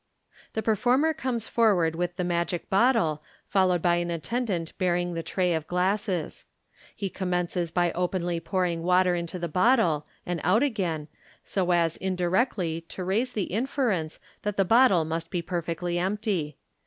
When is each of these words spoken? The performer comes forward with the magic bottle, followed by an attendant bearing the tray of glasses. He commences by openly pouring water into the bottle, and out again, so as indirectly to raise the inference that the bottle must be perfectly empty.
The 0.53 0.63
performer 0.63 1.13
comes 1.13 1.47
forward 1.47 1.95
with 1.95 2.15
the 2.15 2.23
magic 2.23 2.71
bottle, 2.71 3.21
followed 3.45 3.83
by 3.83 3.97
an 3.97 4.09
attendant 4.09 4.75
bearing 4.79 5.13
the 5.13 5.21
tray 5.21 5.53
of 5.53 5.67
glasses. 5.67 6.45
He 6.95 7.07
commences 7.07 7.69
by 7.69 7.91
openly 7.91 8.39
pouring 8.39 8.81
water 8.81 9.13
into 9.13 9.37
the 9.37 9.47
bottle, 9.47 10.07
and 10.25 10.41
out 10.43 10.63
again, 10.63 11.07
so 11.43 11.69
as 11.69 11.97
indirectly 11.97 12.81
to 12.89 13.03
raise 13.03 13.33
the 13.33 13.43
inference 13.53 14.19
that 14.41 14.57
the 14.57 14.65
bottle 14.65 15.05
must 15.05 15.29
be 15.29 15.43
perfectly 15.43 15.99
empty. 15.99 16.57